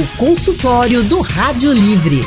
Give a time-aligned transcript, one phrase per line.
[0.00, 2.22] O consultório do Rádio Livre.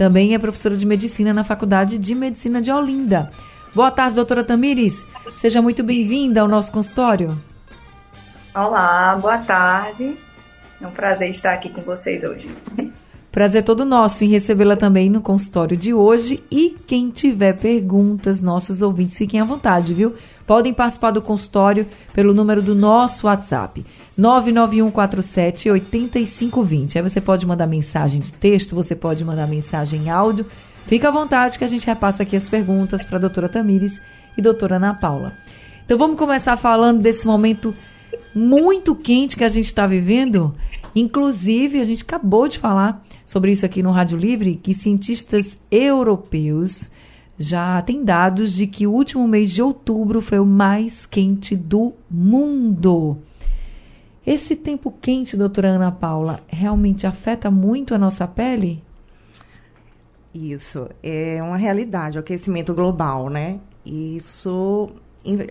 [0.00, 3.30] Também é professora de medicina na Faculdade de Medicina de Olinda.
[3.74, 5.06] Boa tarde, doutora Tamires.
[5.36, 7.38] Seja muito bem-vinda ao nosso consultório.
[8.54, 10.16] Olá, boa tarde.
[10.80, 12.50] É um prazer estar aqui com vocês hoje.
[13.30, 16.42] Prazer todo nosso em recebê-la também no consultório de hoje.
[16.50, 20.14] E quem tiver perguntas, nossos ouvintes, fiquem à vontade, viu?
[20.46, 23.84] Podem participar do consultório pelo número do nosso WhatsApp.
[24.16, 26.98] 99147 8520.
[26.98, 30.46] Aí você pode mandar mensagem de texto, você pode mandar mensagem em áudio.
[30.86, 34.00] Fica à vontade que a gente repassa aqui as perguntas para a doutora Tamires
[34.36, 35.32] e doutora Ana Paula.
[35.84, 37.74] Então vamos começar falando desse momento
[38.34, 40.54] muito quente que a gente está vivendo.
[40.94, 46.90] Inclusive, a gente acabou de falar sobre isso aqui no Rádio Livre, que cientistas europeus
[47.38, 51.92] já têm dados de que o último mês de outubro foi o mais quente do
[52.10, 53.18] mundo.
[54.32, 58.80] Esse tempo quente, doutora Ana Paula, realmente afeta muito a nossa pele?
[60.32, 63.58] Isso, é uma realidade, o aquecimento global, né?
[63.84, 64.88] Isso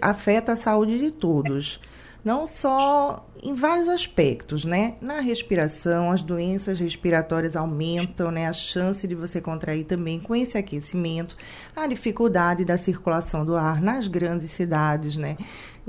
[0.02, 1.82] afeta a saúde de todos
[2.24, 4.96] não só em vários aspectos, né?
[5.02, 8.48] Na respiração, as doenças respiratórias aumentam, né?
[8.48, 11.36] A chance de você contrair também com esse aquecimento,
[11.76, 15.38] a dificuldade da circulação do ar nas grandes cidades, né?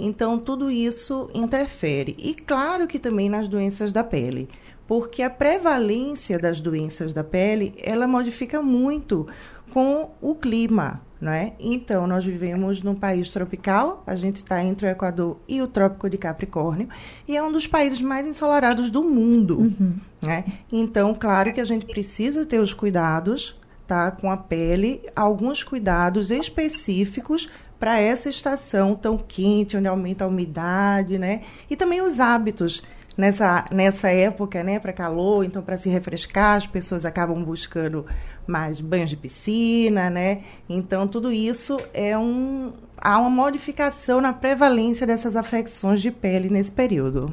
[0.01, 2.17] Então, tudo isso interfere.
[2.19, 4.49] E claro que também nas doenças da pele,
[4.87, 9.27] porque a prevalência das doenças da pele, ela modifica muito
[9.73, 11.53] com o clima, não é?
[11.61, 16.11] Então, nós vivemos num país tropical, a gente está entre o Equador e o Trópico
[16.11, 16.89] de Capricórnio,
[17.29, 19.95] e é um dos países mais ensolarados do mundo, uhum.
[20.21, 20.45] né?
[20.73, 23.55] Então, claro que a gente precisa ter os cuidados,
[23.87, 24.11] tá?
[24.11, 27.49] Com a pele, alguns cuidados específicos
[27.81, 31.41] para essa estação tão quente, onde aumenta a umidade, né?
[31.69, 32.83] E também os hábitos
[33.17, 38.05] nessa, nessa época, né, para calor, então para se refrescar, as pessoas acabam buscando
[38.47, 40.43] mais banhos de piscina, né?
[40.69, 46.71] Então tudo isso é um há uma modificação na prevalência dessas afecções de pele nesse
[46.71, 47.33] período.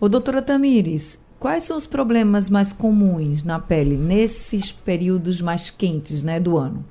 [0.00, 6.22] O doutora Tamires, quais são os problemas mais comuns na pele nesses períodos mais quentes,
[6.22, 6.84] né, do ano?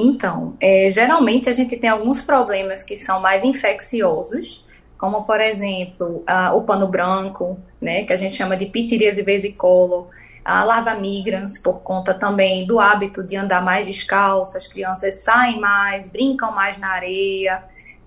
[0.00, 4.64] Então, é, geralmente a gente tem alguns problemas que são mais infecciosos,
[4.96, 10.08] como por exemplo a, o pano branco, né, que a gente chama de pitiríase vesicolo,
[10.44, 15.58] a larva migrans, por conta também do hábito de andar mais descalço, as crianças saem
[15.58, 17.64] mais, brincam mais na areia,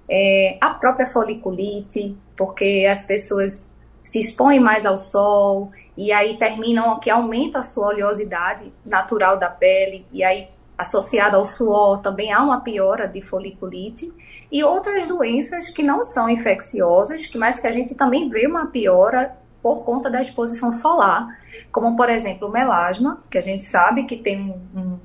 [0.10, 3.70] é, a própria foliculite, porque as pessoas
[4.02, 9.50] se expõem mais ao sol e aí terminam que aumenta a sua oleosidade natural da
[9.50, 10.48] pele e aí
[10.82, 14.12] associada ao suor também há uma piora de foliculite.
[14.52, 19.38] E outras doenças que não são infecciosas, mas que a gente também vê uma piora
[19.62, 21.28] por conta da exposição solar,
[21.72, 25.00] como por exemplo o melasma, que a gente sabe que tem um,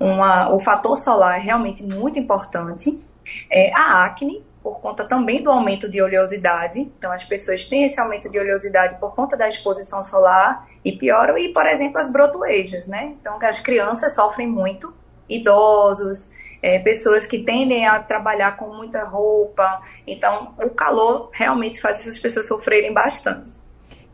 [0.00, 3.00] uma, o fator solar é realmente muito importante,
[3.50, 8.00] é, a acne, por conta também do aumento de oleosidade, então as pessoas têm esse
[8.00, 12.86] aumento de oleosidade por conta da exposição solar e pioram, e por exemplo as brotoejas,
[12.86, 13.14] né?
[13.20, 14.92] Então as crianças sofrem muito,
[15.28, 16.30] idosos,
[16.62, 22.18] é, pessoas que tendem a trabalhar com muita roupa, então o calor realmente faz essas
[22.18, 23.58] pessoas sofrerem bastante.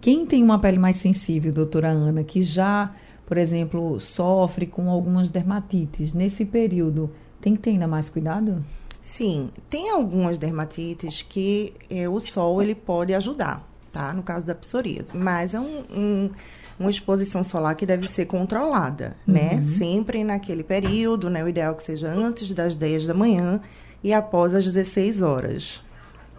[0.01, 2.95] Quem tem uma pele mais sensível, doutora Ana, que já,
[3.27, 8.63] por exemplo, sofre com algumas dermatites, nesse período, tem que ter ainda mais cuidado?
[9.01, 14.13] Sim, tem algumas dermatites que é, o sol ele pode ajudar, tá?
[14.13, 16.31] No caso da psoríase, mas é um, um
[16.79, 19.55] uma exposição solar que deve ser controlada, né?
[19.55, 19.57] uhum.
[19.57, 19.63] né?
[19.77, 21.43] Sempre naquele período, né?
[21.45, 23.61] O ideal é que seja antes das 10 da manhã
[24.03, 25.83] e após as 16 horas.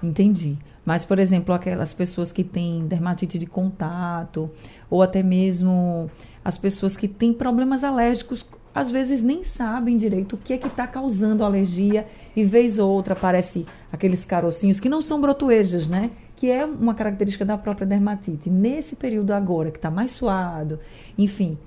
[0.03, 0.57] Entendi.
[0.85, 4.51] Mas, por exemplo, aquelas pessoas que têm dermatite de contato,
[4.89, 6.09] ou até mesmo
[6.43, 10.67] as pessoas que têm problemas alérgicos, às vezes nem sabem direito o que é que
[10.67, 12.05] está causando alergia,
[12.35, 16.11] e vez ou outra aparece aqueles carocinhos que não são brotoejas, né?
[16.35, 18.49] Que é uma característica da própria dermatite.
[18.49, 20.79] Nesse período agora, que está mais suado,
[21.17, 21.57] enfim,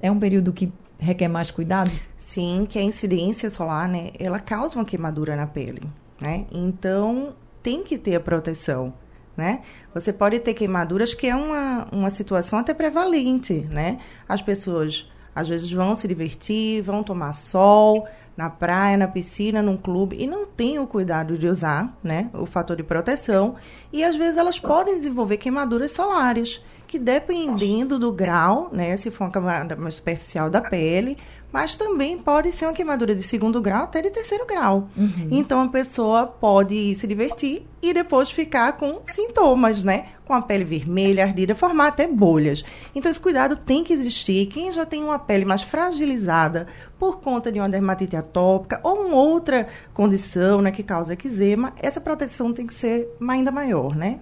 [0.00, 1.90] é um período que requer mais cuidado?
[2.16, 5.82] Sim, que a incidência solar, né, ela causa uma queimadura na pele,
[6.20, 6.46] né?
[6.50, 8.92] Então, tem que ter a proteção,
[9.36, 9.62] né?
[9.94, 13.98] Você pode ter queimaduras que é uma, uma situação até prevalente, né?
[14.28, 18.06] As pessoas, às vezes, vão se divertir, vão tomar sol,
[18.38, 22.46] na praia, na piscina, num clube e não tem o cuidado de usar, né, o
[22.46, 23.56] fator de proteção
[23.92, 29.24] e às vezes elas podem desenvolver queimaduras solares, que dependendo do grau, né, se for
[29.24, 31.18] uma camada mais superficial da pele,
[31.52, 34.88] mas também pode ser uma queimadura de segundo grau até de terceiro grau.
[34.96, 35.28] Uhum.
[35.30, 40.06] Então a pessoa pode se divertir e depois ficar com sintomas, né?
[40.24, 42.64] Com a pele vermelha, ardida, formar até bolhas.
[42.94, 44.46] Então esse cuidado tem que existir.
[44.46, 46.66] Quem já tem uma pele mais fragilizada
[46.98, 52.00] por conta de uma dermatite atópica ou uma outra condição né, que causa eczema, essa
[52.00, 54.20] proteção tem que ser ainda maior, né?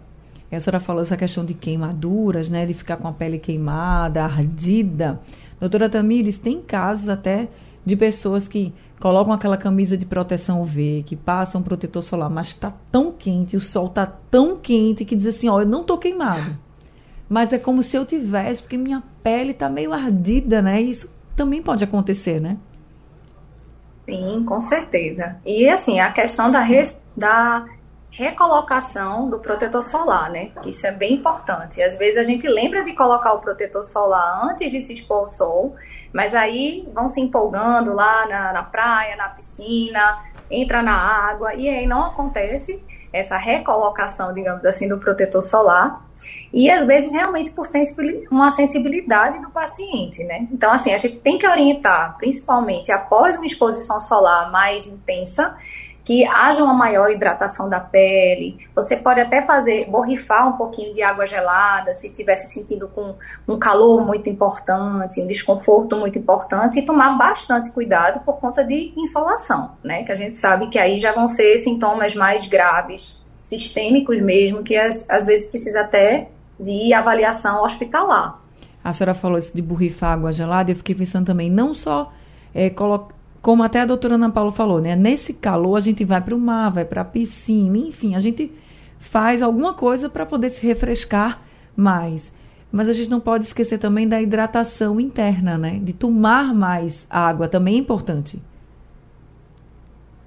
[0.50, 2.64] A senhora falou essa questão de queimaduras, né?
[2.64, 5.20] De ficar com a pele queimada, ardida.
[5.58, 7.48] Doutora Tamires, tem casos até
[7.84, 12.72] de pessoas que colocam aquela camisa de proteção UV, que passam protetor solar, mas está
[12.90, 16.56] tão quente, o sol está tão quente que diz assim, ó, eu não tô queimado.
[17.28, 20.80] Mas é como se eu tivesse, porque minha pele está meio ardida, né?
[20.80, 22.56] Isso também pode acontecer, né?
[24.04, 25.36] Sim, com certeza.
[25.44, 27.66] E assim, a questão da, res, da
[28.10, 30.50] recolocação do protetor solar, né?
[30.64, 31.82] Isso é bem importante.
[31.82, 35.26] Às vezes a gente lembra de colocar o protetor solar antes de se expor ao
[35.26, 35.76] sol,
[36.12, 41.68] mas aí vão se empolgando lá na, na praia, na piscina, entra na água e
[41.68, 42.82] aí não acontece
[43.12, 46.04] essa recolocação, digamos assim, do protetor solar.
[46.52, 50.46] E às vezes realmente por sensibilidade, uma sensibilidade do paciente, né?
[50.50, 55.56] Então, assim, a gente tem que orientar, principalmente após uma exposição solar mais intensa,
[56.06, 58.56] que haja uma maior hidratação da pele.
[58.76, 63.16] Você pode até fazer, borrifar um pouquinho de água gelada, se estiver se sentindo com
[63.46, 68.92] um calor muito importante, um desconforto muito importante, e tomar bastante cuidado por conta de
[68.96, 70.04] insolação, né?
[70.04, 74.76] Que a gente sabe que aí já vão ser sintomas mais graves, sistêmicos mesmo, que
[74.76, 76.28] às, às vezes precisa até
[76.58, 78.40] de avaliação hospitalar.
[78.84, 82.12] A senhora falou isso de borrifar água gelada, eu fiquei pensando também, não só
[82.54, 83.15] é, colocar
[83.46, 84.96] como até a doutora Ana Paula falou, né?
[84.96, 88.52] Nesse calor a gente vai para o mar, vai para a piscina, enfim, a gente
[88.98, 91.40] faz alguma coisa para poder se refrescar
[91.76, 92.32] mais.
[92.72, 95.78] Mas a gente não pode esquecer também da hidratação interna, né?
[95.80, 98.42] De tomar mais água também é importante.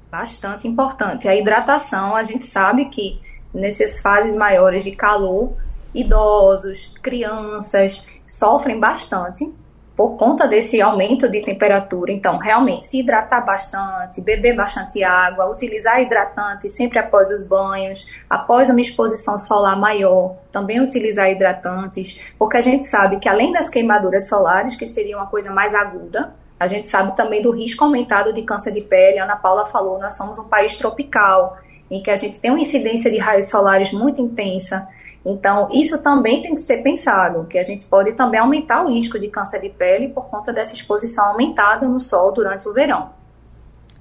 [0.09, 1.27] Bastante importante.
[1.27, 3.19] A hidratação, a gente sabe que
[3.53, 5.57] nessas fases maiores de calor,
[5.93, 9.53] idosos, crianças sofrem bastante
[9.99, 12.09] por conta desse aumento de temperatura.
[12.09, 18.69] Então, realmente, se hidratar bastante, beber bastante água, utilizar hidratante sempre após os banhos, após
[18.69, 24.29] uma exposição solar maior, também utilizar hidratantes, porque a gente sabe que além das queimaduras
[24.29, 28.43] solares, que seria uma coisa mais aguda, a gente sabe também do risco aumentado de
[28.43, 29.19] câncer de pele.
[29.19, 31.57] A Ana Paula falou, nós somos um país tropical,
[31.91, 34.87] em que a gente tem uma incidência de raios solares muito intensa.
[35.25, 39.19] Então, isso também tem que ser pensado, que a gente pode também aumentar o risco
[39.19, 43.09] de câncer de pele por conta dessa exposição aumentada no sol durante o verão.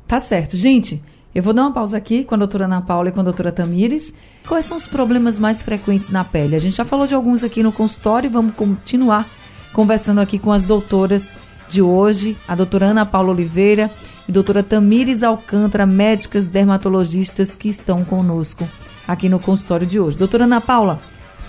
[0.07, 0.57] Tá certo.
[0.57, 1.03] Gente,
[1.35, 3.53] eu vou dar uma pausa aqui com a doutora Ana Paula e com a doutora
[3.53, 4.15] Tamires.
[4.47, 6.57] Quais são os problemas mais frequentes na pele?
[6.57, 9.29] A gente já falou de alguns aqui no consultório e vamos continuar
[9.73, 11.35] conversando aqui com as doutoras
[11.69, 13.91] de hoje, a doutora Ana Paula Oliveira
[14.27, 18.67] e a doutora Tamires Alcântara, médicas dermatologistas que estão conosco
[19.09, 20.19] aqui no consultório de hoje.
[20.19, 21.00] Doutora Ana Paula,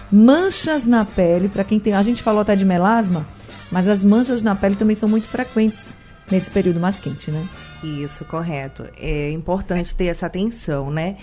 [0.10, 1.94] manchas na pele, para quem tem.
[1.94, 3.28] A gente falou até de melasma,
[3.70, 5.94] mas as manchas na pele também são muito frequentes
[6.32, 7.46] nesse período mais quente, né?
[7.84, 8.86] Isso, correto.
[8.98, 11.18] É importante ter essa atenção, né?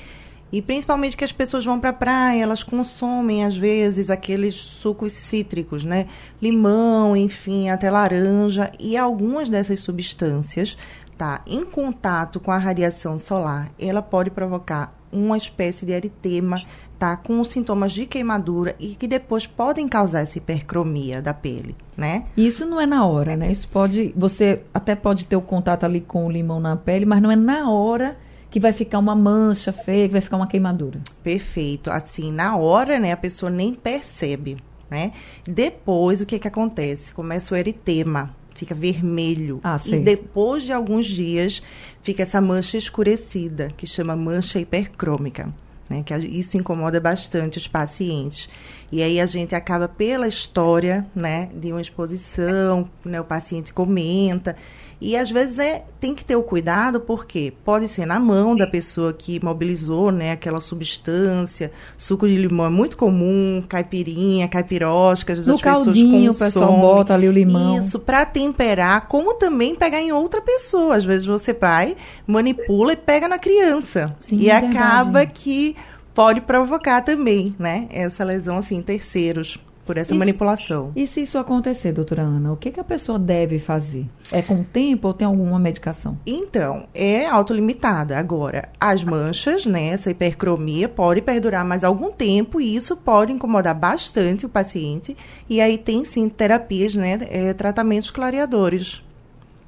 [0.52, 5.12] E principalmente que as pessoas vão para a praia, elas consomem às vezes aqueles sucos
[5.12, 6.06] cítricos, né?
[6.40, 10.76] Limão, enfim, até laranja e algumas dessas substâncias,
[11.16, 16.62] tá, em contato com a radiação solar, ela pode provocar uma espécie de eritema,
[16.98, 17.16] tá?
[17.16, 22.24] Com sintomas de queimadura e que depois podem causar essa hipercromia da pele, né?
[22.36, 23.50] Isso não é na hora, né?
[23.50, 27.22] Isso pode, você até pode ter o contato ali com o limão na pele, mas
[27.22, 28.16] não é na hora
[28.50, 31.00] que vai ficar uma mancha feia, que vai ficar uma queimadura.
[31.22, 31.90] Perfeito.
[31.90, 34.56] Assim, na hora, né, a pessoa nem percebe,
[34.90, 35.12] né?
[35.44, 37.12] Depois, o que que acontece?
[37.12, 39.60] Começa o eritema, fica vermelho.
[39.62, 41.62] Ah, e depois de alguns dias,
[42.02, 45.52] fica essa mancha escurecida, que chama mancha hipercrômica.
[45.88, 48.48] Né, que isso incomoda bastante os pacientes.
[48.90, 54.56] E aí a gente acaba pela história, né, de uma exposição, né, o paciente comenta,
[55.00, 58.66] e às vezes é, tem que ter o cuidado, porque pode ser na mão da
[58.66, 61.70] pessoa que mobilizou né, aquela substância.
[61.98, 66.34] Suco de limão é muito comum, caipirinha, caipirosca, às vezes no as pessoas caldinho, o
[66.34, 67.78] pessoal bota ali o limão.
[67.78, 70.96] Isso, para temperar, como também pegar em outra pessoa.
[70.96, 71.94] Às vezes você vai,
[72.26, 74.16] manipula e pega na criança.
[74.20, 75.32] Sim, e é acaba verdade.
[75.34, 75.76] que
[76.14, 77.86] pode provocar também, né?
[77.90, 80.92] Essa lesão assim em terceiros por essa E se- manipulação.
[80.96, 84.04] E se isso acontecer, doutora Ana, o que, que a pessoa deve fazer?
[84.32, 86.18] É com o tempo ou tem alguma medicação?
[86.26, 88.18] Então, é autolimitada.
[88.18, 93.74] Agora, as manchas, né, essa hipercromia pode perdurar mais algum tempo e isso pode incomodar
[93.74, 95.16] bastante o paciente.
[95.48, 99.02] E aí tem sim terapias, né, é, tratamentos clareadores.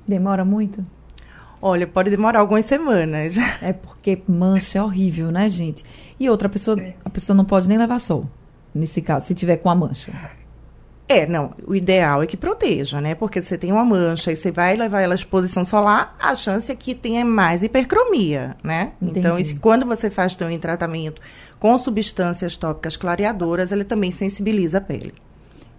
[0.07, 0.85] Demora muito?
[1.61, 3.37] Olha, pode demorar algumas semanas.
[3.61, 5.85] É porque mancha é horrível, né, gente?
[6.19, 8.27] E outra pessoa, a pessoa não pode nem levar sol.
[8.79, 10.13] Nesse caso, se tiver com a mancha.
[11.11, 13.15] É, não, o ideal é que proteja, né?
[13.15, 16.71] Porque você tem uma mancha e você vai levar ela à exposição solar, a chance
[16.71, 18.93] é que tenha mais hipercromia, né?
[19.01, 19.19] Entendi.
[19.21, 21.21] Então, esse- quando você faz também tratamento
[21.59, 25.15] com substâncias tópicas clareadoras, ele também sensibiliza a pele.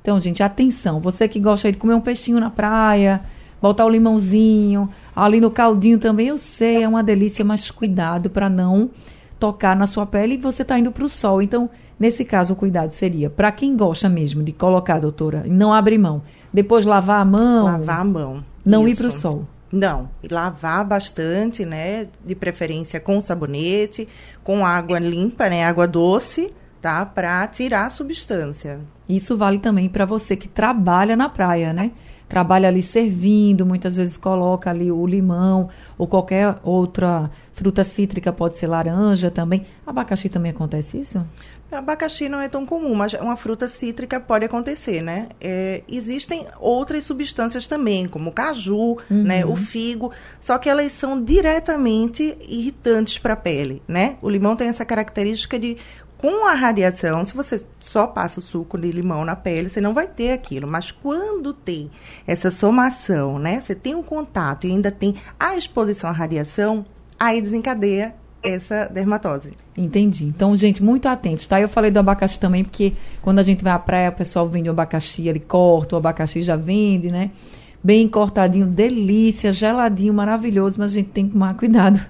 [0.01, 1.00] Então, gente, atenção.
[1.00, 3.22] Você que gosta de comer um peixinho na praia,
[3.62, 8.50] botar o limãozinho, ali no caldinho também, eu sei, é uma delícia, mas cuidado para
[8.50, 8.89] não
[9.39, 11.41] tocar na sua pele e você tá indo para o sol.
[11.41, 11.69] Então,
[12.00, 16.22] nesse caso, o cuidado seria para quem gosta mesmo de colocar, doutora, não abrir mão.
[16.53, 18.43] Depois lavar a mão, Lavar a mão.
[18.65, 19.01] não ir Isso.
[19.03, 19.46] para o sol.
[19.72, 22.08] Não, lavar bastante, né?
[22.25, 24.08] De preferência com sabonete,
[24.43, 25.63] com água limpa, né?
[25.63, 27.05] Água doce, tá?
[27.05, 28.79] Pra tirar a substância.
[29.08, 31.91] Isso vale também para você que trabalha na praia, né?
[32.29, 38.57] Trabalha ali servindo, muitas vezes coloca ali o limão ou qualquer outra fruta cítrica, pode
[38.57, 39.65] ser laranja também.
[39.86, 41.25] Abacaxi também acontece isso?
[41.71, 45.29] Abacaxi não é tão comum, mas uma fruta cítrica pode acontecer, né?
[45.39, 49.45] É, existem outras substâncias também, como o caju, né?
[49.45, 54.17] O figo, só que elas são diretamente irritantes para a pele, né?
[54.21, 55.77] O limão tem essa característica de
[56.19, 59.93] com a radiação, se você só passa o suco de limão na pele, você não
[59.93, 60.67] vai ter aquilo.
[60.67, 61.89] Mas quando tem
[62.27, 63.61] essa somação, né?
[63.61, 66.85] Você tem um contato e ainda tem a exposição à radiação,
[67.17, 69.53] aí desencadeia essa dermatose.
[69.77, 70.25] Entendi.
[70.25, 71.61] Então, gente, muito atentos, tá?
[71.61, 74.67] Eu falei do abacaxi também, porque quando a gente vai à praia, o pessoal vende
[74.67, 77.31] o abacaxi, ele corta, o abacaxi já vende, né?
[77.81, 82.05] Bem cortadinho, delícia, geladinho, maravilhoso, mas a gente tem que tomar cuidado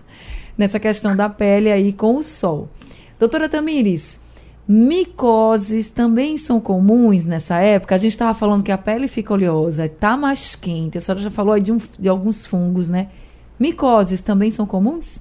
[0.57, 2.69] nessa questão da pele aí com o sol.
[3.19, 4.17] Doutora Tamires,
[4.65, 7.95] micoses também são comuns nessa época?
[7.95, 11.29] A gente estava falando que a pele fica oleosa, está mais quente, a senhora já
[11.29, 13.09] falou aí de, um- de alguns fungos, né?
[13.59, 15.19] Micoses também são comuns?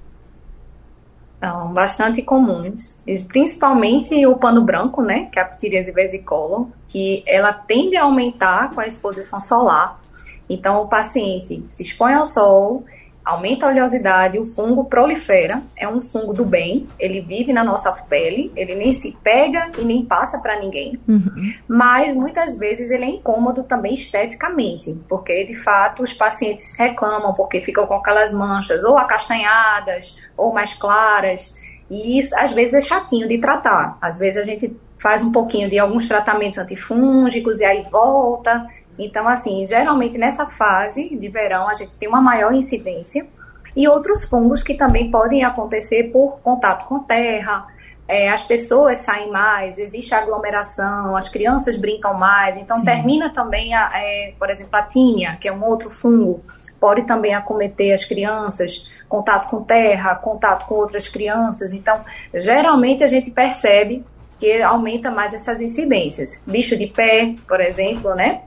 [1.41, 7.51] São bastante comuns, principalmente o pano branco, né, que é a ptiríase versicolor, que ela
[7.53, 10.01] tende a aumentar com a exposição solar.
[10.49, 12.83] Então, o paciente se expõe ao sol,
[13.23, 17.91] aumenta a oleosidade, o fungo prolifera, é um fungo do bem, ele vive na nossa
[17.91, 21.53] pele, ele nem se pega e nem passa para ninguém, Uhum.
[21.67, 27.61] mas muitas vezes ele é incômodo também esteticamente, porque de fato os pacientes reclamam porque
[27.61, 31.53] ficam com aquelas manchas ou acastanhadas ou mais claras,
[31.89, 33.97] e isso às vezes é chatinho de tratar.
[34.01, 38.67] Às vezes a gente faz um pouquinho de alguns tratamentos antifúngicos e aí volta.
[38.99, 43.25] Então, assim, geralmente nessa fase de verão a gente tem uma maior incidência
[43.75, 47.65] e outros fungos que também podem acontecer por contato com terra,
[48.09, 52.85] é, as pessoas saem mais, existe aglomeração, as crianças brincam mais, então Sim.
[52.85, 56.43] termina também, a, é, por exemplo, a tínia, que é um outro fungo,
[56.79, 62.03] pode também acometer as crianças, contato com terra, contato com outras crianças, então
[62.33, 64.03] geralmente a gente percebe
[64.39, 66.41] que aumenta mais essas incidências.
[66.47, 68.41] Bicho de pé, por exemplo, né?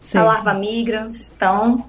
[0.00, 0.24] A Certo.
[0.26, 1.84] larva migrans, então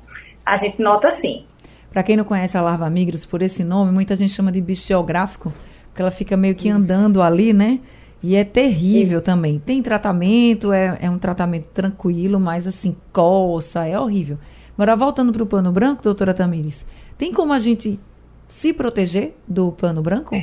[0.45, 1.45] a gente nota assim.
[1.91, 4.87] Para quem não conhece a larva migras por esse nome, muita gente chama de bicho
[4.87, 5.53] geográfico,
[5.89, 7.79] porque ela fica meio que andando ali, né?
[8.21, 9.59] E é terrível também.
[9.59, 14.37] Tem tratamento, é, é um tratamento tranquilo, mas assim, coça, é horrível.
[14.75, 16.85] Agora, voltando para o pano branco, doutora Tamires,
[17.17, 17.99] tem como a gente
[18.47, 20.35] se proteger do pano branco?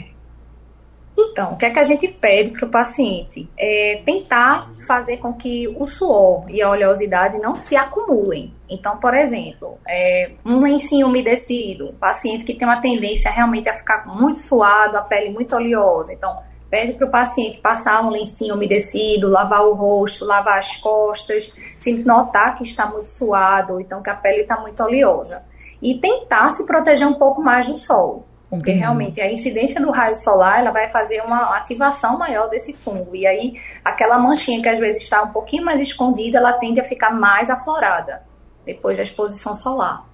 [1.17, 3.49] Então, o que é que a gente pede para o paciente?
[3.57, 8.53] É tentar fazer com que o suor e a oleosidade não se acumulem.
[8.69, 13.75] Então, por exemplo, é, um lencinho umedecido, um paciente que tem uma tendência realmente a
[13.75, 16.13] ficar muito suado, a pele muito oleosa.
[16.13, 16.37] Então,
[16.69, 22.03] pede para o paciente passar um lencinho umedecido, lavar o rosto, lavar as costas, se
[22.03, 25.45] notar que está muito suado, então que a pele está muito oleosa.
[25.81, 28.27] E tentar se proteger um pouco mais do sol.
[28.55, 28.85] Porque Entendi.
[28.85, 33.15] realmente a incidência do raio solar ela vai fazer uma ativação maior desse fungo.
[33.15, 36.85] E aí aquela manchinha que às vezes está um pouquinho mais escondida, ela tende a
[36.85, 38.23] ficar mais aflorada
[38.65, 40.09] depois da exposição solar.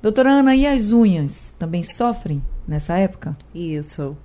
[0.00, 3.36] Doutora Ana, e as unhas também sofrem nessa época?
[3.54, 4.16] Isso.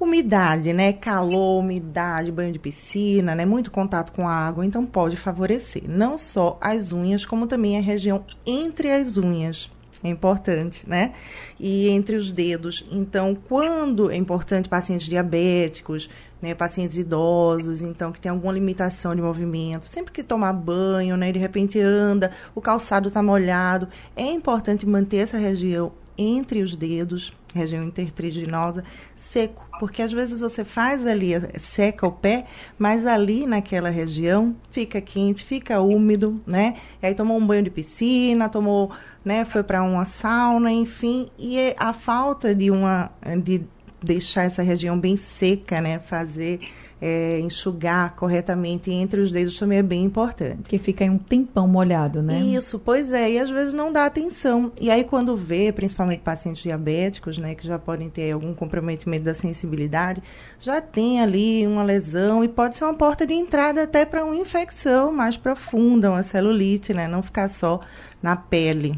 [0.00, 0.92] Umidade, né?
[0.92, 3.44] Calor, umidade, banho de piscina, né?
[3.44, 7.80] Muito contato com a água, então pode favorecer não só as unhas, como também a
[7.80, 9.70] região entre as unhas
[10.02, 11.12] é importante, né?
[11.58, 12.84] E entre os dedos.
[12.90, 16.08] Então, quando é importante pacientes diabéticos,
[16.40, 21.30] né, pacientes idosos, então que tem alguma limitação de movimento, sempre que tomar banho, né,
[21.30, 27.32] de repente anda, o calçado está molhado, é importante manter essa região entre os dedos,
[27.54, 28.84] região intertriginosa,
[29.30, 32.46] seco, porque às vezes você faz ali, seca o pé,
[32.78, 36.76] mas ali naquela região fica quente, fica úmido, né?
[37.02, 38.92] E aí tomou um banho de piscina, tomou
[39.24, 43.10] né, foi para uma sauna, enfim, e é a falta de uma
[43.42, 43.62] de
[44.02, 46.60] deixar essa região bem seca, né, fazer
[47.04, 50.70] é, enxugar corretamente entre os dedos também é bem importante.
[50.70, 52.38] Que fica aí um tempão molhado, né?
[52.38, 54.70] Isso, pois é, e às vezes não dá atenção.
[54.80, 59.34] E aí quando vê, principalmente pacientes diabéticos, né, que já podem ter algum comprometimento da
[59.34, 60.22] sensibilidade,
[60.60, 64.36] já tem ali uma lesão e pode ser uma porta de entrada até para uma
[64.36, 67.80] infecção mais profunda, uma celulite, né, não ficar só
[68.22, 68.96] na pele.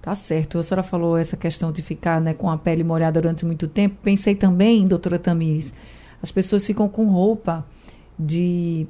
[0.00, 0.60] Tá certo.
[0.60, 3.96] A senhora falou essa questão de ficar né, com a pele molhada durante muito tempo.
[4.04, 5.74] Pensei também, doutora Tamires,
[6.22, 7.64] as pessoas ficam com roupa
[8.18, 8.86] de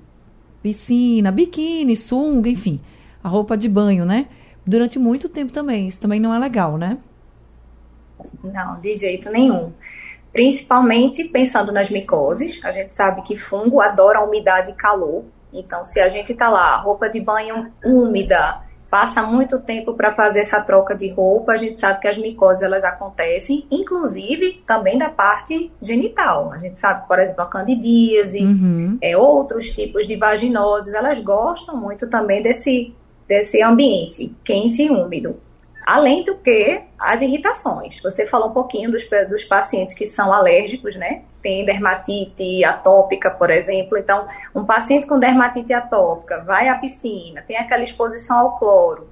[0.62, 2.80] piscina, biquíni, sunga, enfim,
[3.22, 4.26] a roupa de banho, né?
[4.66, 5.88] Durante muito tempo também.
[5.88, 6.98] Isso também não é legal, né?
[8.42, 9.72] Não, de jeito nenhum.
[10.32, 12.62] Principalmente pensando nas micoses.
[12.64, 15.24] A gente sabe que fungo adora umidade e calor.
[15.52, 20.40] Então, se a gente tá lá, roupa de banho úmida, passa muito tempo para fazer
[20.40, 25.10] essa troca de roupa, a gente sabe que as micoses elas acontecem, inclusive também da
[25.10, 26.52] parte genital.
[26.52, 28.98] A gente sabe, por exemplo, a candidíase, uhum.
[29.02, 32.94] é, outros tipos de vaginoses, elas gostam muito também desse,
[33.26, 35.36] desse ambiente quente e úmido.
[35.86, 38.00] Além do que as irritações.
[38.02, 41.22] Você falou um pouquinho dos, dos pacientes que são alérgicos, né?
[41.42, 43.96] Tem dermatite atópica, por exemplo.
[43.96, 49.08] Então, um paciente com dermatite atópica vai à piscina, tem aquela exposição ao cloro,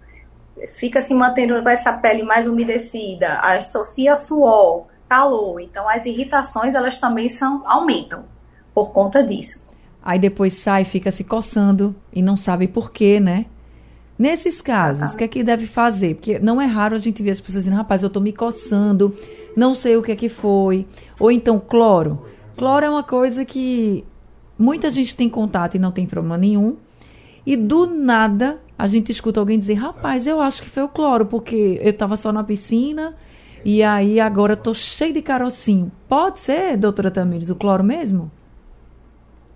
[0.74, 5.60] fica se mantendo com essa pele mais umedecida, associa suor, calor.
[5.60, 8.24] Então, as irritações, elas também são, aumentam
[8.74, 9.66] por conta disso.
[10.02, 13.46] Aí depois sai, fica se coçando e não sabe por quê, né?
[14.18, 16.14] Nesses casos, o que é que deve fazer?
[16.14, 19.14] Porque não é raro a gente ver as pessoas dizendo, rapaz, eu estou me coçando,
[19.56, 20.86] não sei o que é que foi.
[21.18, 22.26] Ou então, cloro.
[22.56, 24.04] Cloro é uma coisa que
[24.58, 26.76] muita gente tem contato e não tem problema nenhum.
[27.44, 31.26] E do nada, a gente escuta alguém dizer, rapaz, eu acho que foi o cloro,
[31.26, 33.14] porque eu estava só na piscina
[33.64, 35.90] e aí agora estou cheio de carocinho.
[36.08, 38.30] Pode ser, doutora Tamires, o cloro mesmo?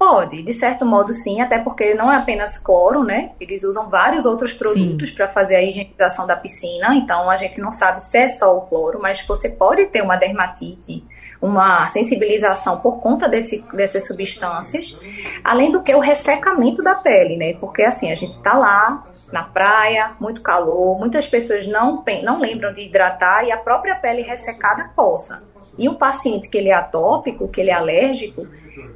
[0.00, 3.32] Pode, de certo modo sim, até porque não é apenas cloro, né?
[3.38, 7.70] Eles usam vários outros produtos para fazer a higienização da piscina, então a gente não
[7.70, 11.04] sabe se é só o cloro, mas você pode ter uma dermatite,
[11.38, 14.98] uma sensibilização por conta desse, dessas substâncias,
[15.44, 17.52] além do que o ressecamento da pele, né?
[17.60, 22.72] Porque assim, a gente tá lá na praia, muito calor, muitas pessoas não, não lembram
[22.72, 25.49] de hidratar e a própria pele ressecada coça.
[25.78, 28.46] E um paciente que ele é atópico, que ele é alérgico,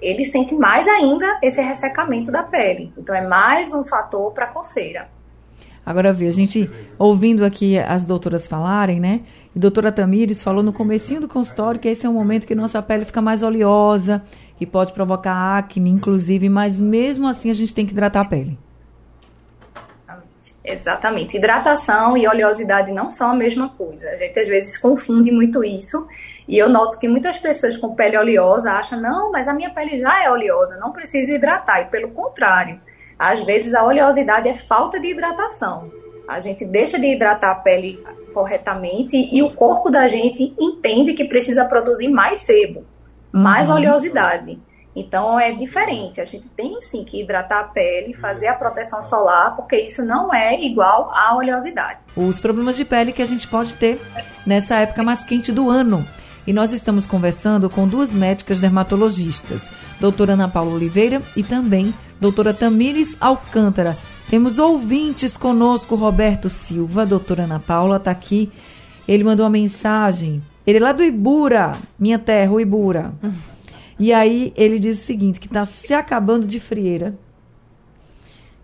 [0.01, 2.93] ele sente mais ainda esse ressecamento da pele.
[2.97, 5.09] Então é mais um fator para coceira.
[5.85, 9.21] Agora vê, a gente ouvindo aqui as doutoras falarem, né?
[9.55, 12.55] E a doutora Tamires falou no comecinho do consultório que esse é um momento que
[12.55, 14.23] nossa pele fica mais oleosa,
[14.57, 18.59] que pode provocar acne, inclusive, mas mesmo assim a gente tem que hidratar a pele.
[20.65, 21.37] Exatamente.
[21.37, 24.09] Hidratação e oleosidade não são a mesma coisa.
[24.09, 26.07] A gente às vezes confunde muito isso.
[26.49, 30.01] E eu noto que muitas pessoas com pele oleosa acham, não, mas a minha pele
[30.01, 31.83] já é oleosa, não preciso hidratar.
[31.83, 32.81] E pelo contrário,
[33.19, 35.91] às vezes a oleosidade é falta de hidratação.
[36.27, 41.27] A gente deixa de hidratar a pele corretamente e o corpo da gente entende que
[41.27, 42.85] precisa produzir mais sebo,
[43.31, 43.77] mais uhum.
[43.77, 44.59] oleosidade.
[44.95, 46.21] Então é diferente.
[46.21, 50.33] A gente tem sim que hidratar a pele, fazer a proteção solar, porque isso não
[50.33, 52.03] é igual à oleosidade.
[52.17, 54.01] Os problemas de pele que a gente pode ter
[54.47, 56.07] nessa época mais quente do ano.
[56.47, 59.67] e nós estamos conversando com duas médicas dermatologistas,
[59.99, 63.97] doutora Ana Paula Oliveira e também doutora Tamires Alcântara.
[64.29, 68.51] Temos ouvintes conosco, Roberto Silva, doutora Ana Paula está aqui.
[69.09, 70.43] Ele mandou uma mensagem.
[70.67, 73.13] Ele é lá do Ibura, minha terra, o Ibura.
[73.99, 77.17] E aí ele diz o seguinte, que está se acabando de frieira,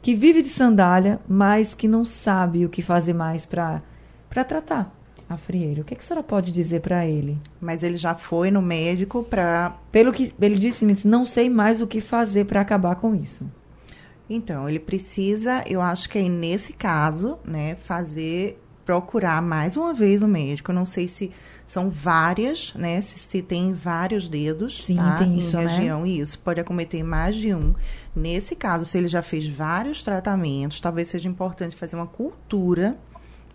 [0.03, 3.83] que vive de sandália, mas que não sabe o que fazer mais para
[4.31, 4.95] tratar
[5.29, 5.83] a frieira.
[5.83, 7.39] O que, é que a senhora pode dizer para ele?
[7.61, 9.77] Mas ele já foi no médico para.
[9.93, 13.47] Pelo que ele disse, não sei mais o que fazer para acabar com isso.
[14.29, 20.23] Então, ele precisa, eu acho que é nesse caso, né, fazer, procurar mais uma vez
[20.23, 20.71] o médico.
[20.71, 21.31] Eu não sei se
[21.67, 23.01] são várias, né?
[23.01, 25.15] Se, se tem vários dedos Sim, tá?
[25.15, 26.09] tem em isso, região, né?
[26.09, 27.75] isso pode acometer mais de um.
[28.15, 32.99] Nesse caso, se ele já fez vários tratamentos, talvez seja importante fazer uma cultura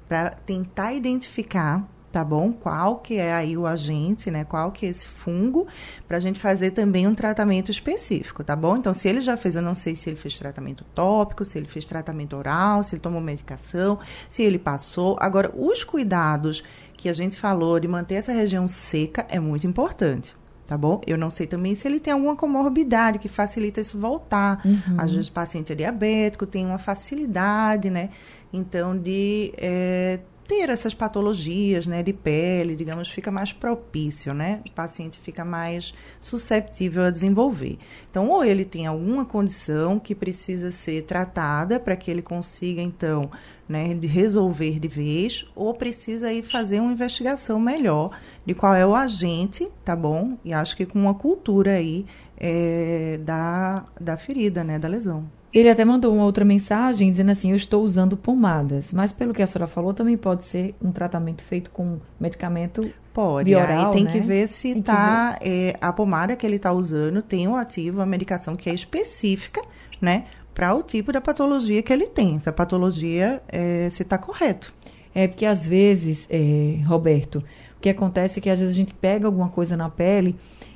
[0.08, 1.84] para tentar identificar
[2.16, 2.54] tá bom?
[2.54, 4.46] Qual que é aí o agente, né?
[4.46, 5.68] Qual que é esse fungo,
[6.08, 8.78] para a gente fazer também um tratamento específico, tá bom?
[8.78, 11.68] Então, se ele já fez, eu não sei se ele fez tratamento tópico, se ele
[11.68, 14.00] fez tratamento oral, se ele tomou medicação,
[14.30, 15.18] se ele passou.
[15.20, 16.64] Agora, os cuidados
[16.96, 20.34] que a gente falou de manter essa região seca é muito importante.
[20.66, 21.02] Tá bom?
[21.06, 24.66] Eu não sei também se ele tem alguma comorbidade que facilita isso voltar.
[24.66, 24.96] Uhum.
[24.98, 28.10] Às vezes o paciente é diabético, tem uma facilidade, né?
[28.54, 34.62] Então, de é, ter essas patologias, né, de pele, digamos, fica mais propício, né?
[34.66, 37.78] O paciente fica mais susceptível a desenvolver.
[38.10, 43.30] Então, ou ele tem alguma condição que precisa ser tratada para que ele consiga, então,
[43.68, 48.96] né, resolver de vez, ou precisa ir fazer uma investigação melhor de qual é o
[48.96, 50.38] agente, tá bom?
[50.46, 52.06] E acho que com uma cultura aí
[52.38, 55.26] é, da, da ferida, né, da lesão.
[55.56, 59.42] Ele até mandou uma outra mensagem dizendo assim: Eu estou usando pomadas, mas pelo que
[59.42, 63.50] a senhora falou, também pode ser um tratamento feito com medicamento Pode.
[63.50, 64.12] bioral, Aí tem né?
[64.12, 68.02] que ver se Tem tá, é, a pomada que ele está usando tem o ativo,
[68.02, 69.62] a medicação que é específica,
[70.02, 70.26] né?
[70.54, 72.38] Para o tipo da patologia que ele tem.
[72.42, 74.74] Se a patologia, é, se está correto.
[75.14, 77.42] É porque às vezes, é, Roberto,
[77.78, 80.36] o que acontece é que às vezes a gente pega alguma coisa na pele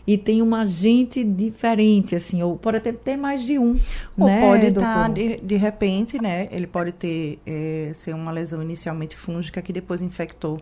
[0.09, 3.79] e tem um agente diferente, assim, ou pode até ter mais de um.
[4.17, 6.49] Ou né, pode estar, de, de repente, né?
[6.51, 10.59] Ele pode ter, é, ser uma lesão inicialmente fúngica que depois infectou,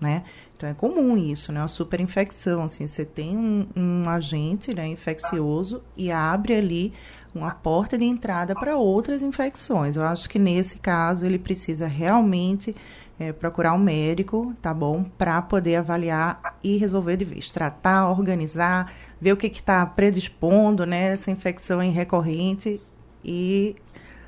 [0.00, 0.24] né?
[0.56, 1.60] Então é comum isso, né?
[1.60, 6.92] Uma superinfecção, assim, você tem um, um agente né, infeccioso e abre ali
[7.32, 9.94] uma porta de entrada para outras infecções.
[9.94, 12.74] Eu acho que nesse caso ele precisa realmente
[13.18, 15.04] é, procurar um médico, tá bom?
[15.16, 17.50] Para poder avaliar e resolver de vez.
[17.50, 21.12] Tratar, organizar, ver o que está predispondo, né?
[21.12, 22.80] Essa infecção em recorrente
[23.24, 23.74] e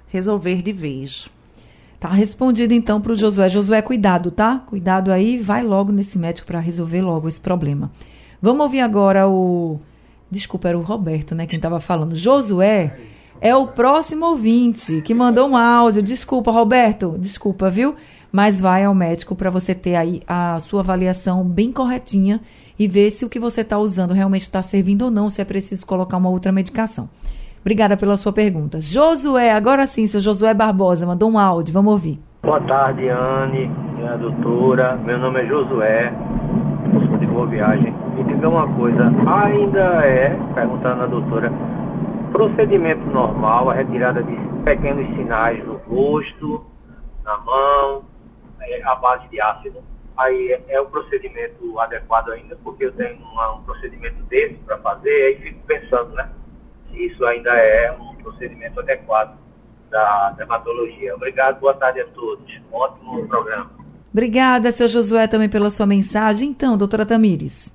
[0.08, 1.30] resolver de vez.
[2.00, 3.48] Tá respondido então para o Josué.
[3.48, 4.64] Josué, cuidado, tá?
[4.66, 7.90] Cuidado aí, vai logo nesse médico para resolver logo esse problema.
[8.42, 9.78] Vamos ouvir agora o.
[10.30, 11.46] Desculpa, era o Roberto, né?
[11.46, 12.16] Quem estava falando.
[12.16, 12.96] Josué
[13.40, 16.02] é o próximo ouvinte que mandou um áudio.
[16.02, 17.16] Desculpa, Roberto.
[17.18, 17.94] Desculpa, viu?
[18.32, 22.40] Mas vai ao médico para você ter aí a sua avaliação bem corretinha
[22.78, 25.44] e ver se o que você está usando realmente está servindo ou não, se é
[25.44, 27.08] preciso colocar uma outra medicação.
[27.60, 28.80] Obrigada pela sua pergunta.
[28.80, 32.18] Josué, agora sim, seu Josué Barbosa, mandou um áudio, vamos ouvir.
[32.42, 34.96] Boa tarde, Anne, minha doutora.
[34.96, 36.10] Meu nome é Josué,
[37.06, 37.94] sou de Boa Viagem.
[38.16, 41.52] Me diga uma coisa, ainda é, perguntando à doutora,
[42.32, 46.64] procedimento normal a retirada de pequenos sinais no rosto,
[47.24, 48.02] na mão,
[48.60, 49.82] é, à base de ácido?
[50.16, 54.76] Aí é, é o procedimento adequado ainda, porque eu tenho uma- um procedimento desse para
[54.78, 56.28] fazer, aí fico pensando, né?
[56.90, 59.38] Se isso ainda é um procedimento adequado
[59.90, 61.14] da dermatologia.
[61.14, 62.44] Obrigado, boa tarde a todos.
[62.72, 63.70] Um ótimo programa.
[64.12, 66.50] Obrigada, seu Josué, também pela sua mensagem.
[66.50, 67.72] Então, doutora Tamires.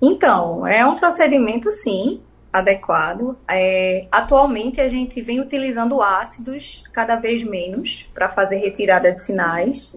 [0.00, 3.36] Então, é um procedimento, sim, adequado.
[3.48, 9.94] É, atualmente, a gente vem utilizando ácidos cada vez menos para fazer retirada de sinais,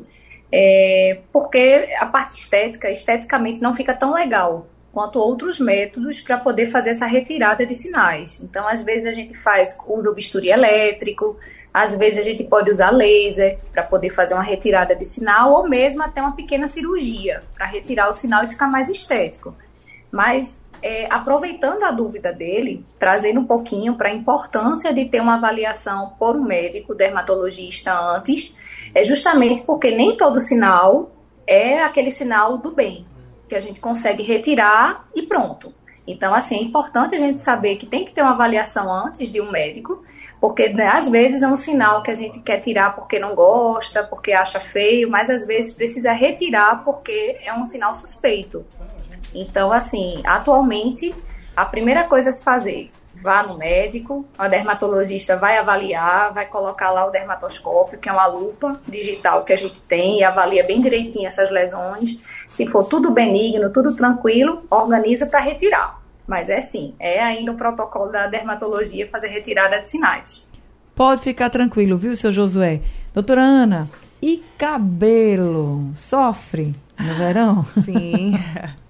[0.52, 6.68] é, porque a parte estética, esteticamente, não fica tão legal quanto outros métodos para poder
[6.68, 8.40] fazer essa retirada de sinais.
[8.44, 11.36] Então, às vezes, a gente faz, usa o bisturi elétrico,
[11.74, 15.68] às vezes a gente pode usar laser para poder fazer uma retirada de sinal, ou
[15.68, 19.56] mesmo até uma pequena cirurgia para retirar o sinal e ficar mais estético.
[20.12, 25.36] Mas é, aproveitando a dúvida dele, trazendo um pouquinho para a importância de ter uma
[25.36, 28.54] avaliação por um médico dermatologista antes,
[28.94, 31.10] é justamente porque nem todo sinal
[31.48, 33.06] é aquele sinal do bem,
[33.48, 35.74] que a gente consegue retirar e pronto.
[36.06, 39.40] Então, assim, é importante a gente saber que tem que ter uma avaliação antes de
[39.40, 40.04] um médico,
[40.42, 44.04] porque né, às vezes é um sinal que a gente quer tirar porque não gosta,
[44.04, 48.66] porque acha feio, mas às vezes precisa retirar porque é um sinal suspeito.
[49.34, 51.14] Então, assim, atualmente,
[51.56, 56.92] a primeira coisa a se fazer, vá no médico, a dermatologista vai avaliar, vai colocar
[56.92, 60.82] lá o dermatoscópio, que é uma lupa digital que a gente tem e avalia bem
[60.82, 62.20] direitinho essas lesões.
[62.50, 66.02] Se for tudo benigno, tudo tranquilo, organiza para retirar.
[66.28, 70.50] Mas é sim, é ainda o protocolo da dermatologia fazer retirada de sinais.
[70.96, 72.82] Pode ficar tranquilo, viu, seu Josué?
[73.14, 73.90] Doutora Ana,
[74.22, 75.92] e cabelo?
[75.98, 77.66] Sofre no verão?
[77.84, 78.34] Sim.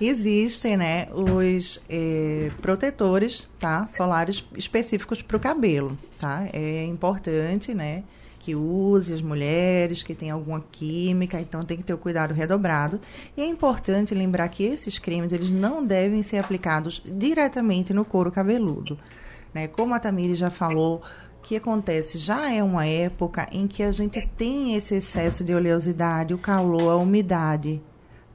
[0.00, 6.46] Existem, né, os eh, protetores, tá, solares específicos para o cabelo, tá?
[6.52, 8.04] É importante, né,
[8.38, 13.00] que use as mulheres que têm alguma química, então tem que ter o cuidado redobrado.
[13.36, 18.30] E é importante lembrar que esses cremes eles não devem ser aplicados diretamente no couro
[18.30, 18.98] cabeludo,
[19.52, 19.66] né?
[19.66, 21.02] Como a Tamiri já falou,
[21.48, 22.18] que acontece?
[22.18, 26.92] Já é uma época em que a gente tem esse excesso de oleosidade, o calor,
[26.92, 27.80] a umidade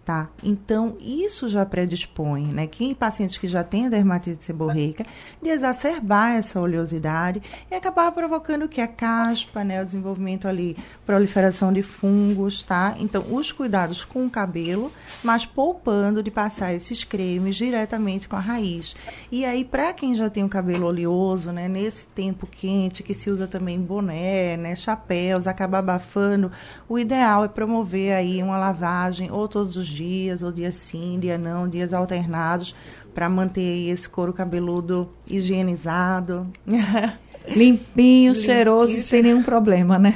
[0.06, 0.30] tá?
[0.44, 2.68] Então, isso já predispõe, né?
[2.68, 5.06] Que pacientes que já têm a dermatite seborreica,
[5.42, 8.82] de exacerbar essa oleosidade e acabar provocando o que?
[8.82, 9.82] A caspa, né?
[9.82, 12.96] O desenvolvimento ali, proliferação de fungos, tá?
[13.00, 14.92] Então, os cuidados com o cabelo,
[15.24, 18.96] mas poupando de passar esses cremes diretamente com a raiz.
[19.32, 21.68] E aí, para quem já tem o cabelo oleoso, né?
[21.70, 24.76] Nesse tempo quente, que se usa também boné, né?
[24.76, 26.52] Chapéus, acaba abafando,
[26.90, 31.38] o ideal é promover aí uma lavagem ou todos os dias, ou dia sim, dia
[31.38, 32.76] não, dias alternados,
[33.14, 36.48] para manter esse couro cabeludo higienizado.
[37.48, 40.16] Limpinho, cheiroso e sem nenhum problema, né?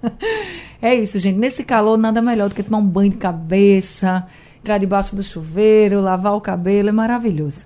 [0.80, 1.38] é isso, gente.
[1.38, 4.26] Nesse calor, nada melhor do que tomar um banho de cabeça,
[4.58, 7.64] entrar debaixo do chuveiro, lavar o cabelo, é maravilhoso.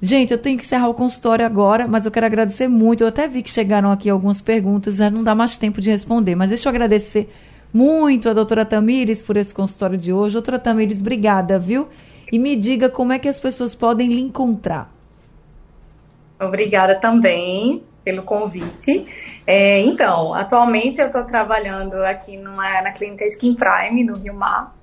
[0.00, 3.02] Gente, eu tenho que encerrar o consultório agora, mas eu quero agradecer muito.
[3.02, 6.34] Eu até vi que chegaram aqui algumas perguntas, já não dá mais tempo de responder,
[6.34, 7.30] mas deixa eu agradecer
[7.72, 10.34] muito a doutora Tamires por esse consultório de hoje.
[10.34, 11.88] Doutora Tamires, obrigada, viu?
[12.30, 14.92] E me diga como é que as pessoas podem lhe encontrar.
[16.40, 19.06] Obrigada também pelo convite.
[19.46, 24.74] É, então, atualmente eu estou trabalhando aqui numa, na clínica Skin Prime, no Rio Mar.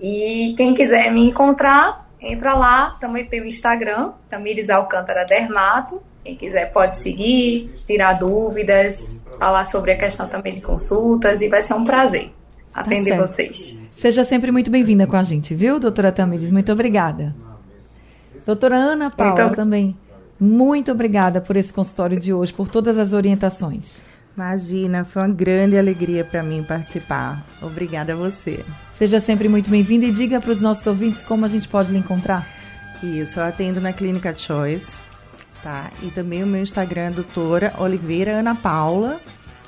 [0.00, 2.96] E quem quiser me encontrar, entra lá.
[3.00, 6.02] Também tem o Instagram, Tamires Alcântara Dermato.
[6.24, 11.62] Quem quiser pode seguir, tirar dúvidas, falar sobre a questão também de consultas e vai
[11.62, 12.30] ser um prazer
[12.74, 13.80] atender tá vocês.
[13.94, 16.50] Seja sempre muito bem-vinda com a gente, viu, doutora Tamires?
[16.50, 17.34] Muito obrigada.
[18.44, 19.56] Doutora Ana Paula muito...
[19.56, 19.96] também,
[20.38, 24.02] muito obrigada por esse consultório de hoje, por todas as orientações.
[24.36, 27.42] Imagina, foi uma grande alegria para mim participar.
[27.62, 28.62] Obrigada a você.
[28.94, 31.98] Seja sempre muito bem-vinda e diga para os nossos ouvintes como a gente pode lhe
[31.98, 32.46] encontrar.
[33.02, 34.99] Isso, eu atendo na Clínica Choice,
[35.62, 35.90] Tá?
[36.02, 39.20] E também o meu Instagram é doutora Oliveira Ana Paula.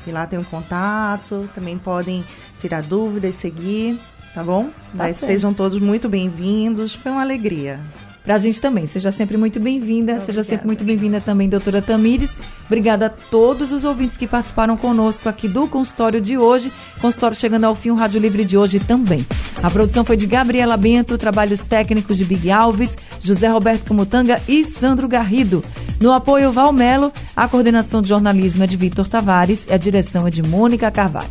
[0.06, 2.24] E lá tem um contato, também podem
[2.58, 3.98] tirar dúvidas, seguir,
[4.34, 4.70] tá bom?
[4.96, 7.78] Tá sejam todos muito bem-vindos, foi uma alegria.
[8.24, 8.86] Para a gente também.
[8.86, 10.20] Seja sempre muito bem-vinda.
[10.20, 12.36] Seja sempre muito bem-vinda também, doutora Tamires.
[12.66, 16.72] Obrigada a todos os ouvintes que participaram conosco aqui do consultório de hoje.
[17.00, 19.26] Consultório chegando ao fim, o Rádio Livre de hoje também.
[19.62, 24.64] A produção foi de Gabriela Bento, trabalhos técnicos de Big Alves, José Roberto Camutanga e
[24.64, 25.64] Sandro Garrido.
[26.00, 30.30] No apoio Valmelo, a coordenação de jornalismo é de Vitor Tavares e a direção é
[30.30, 31.30] de Mônica Carvalho.